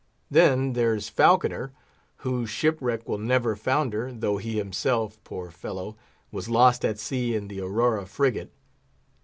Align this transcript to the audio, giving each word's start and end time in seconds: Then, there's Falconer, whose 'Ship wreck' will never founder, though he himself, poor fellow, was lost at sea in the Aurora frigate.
Then, 0.31 0.73
there's 0.73 1.09
Falconer, 1.09 1.73
whose 2.25 2.49
'Ship 2.49 2.75
wreck' 2.81 3.07
will 3.07 3.19
never 3.19 3.55
founder, 3.55 4.11
though 4.11 4.37
he 4.37 4.53
himself, 4.57 5.23
poor 5.23 5.51
fellow, 5.51 5.95
was 6.31 6.49
lost 6.49 6.83
at 6.83 6.97
sea 6.97 7.35
in 7.35 7.49
the 7.49 7.61
Aurora 7.61 8.07
frigate. 8.07 8.51